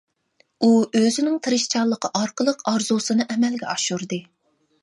[0.61, 0.69] ئۇ
[0.99, 4.21] ئۆزىنىڭ تىرىشچانلىقى ئارقىلىق ئارزۇسىنى ئەمەلگە ئاشۇردى.